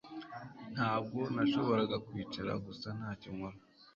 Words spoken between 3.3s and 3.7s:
nkora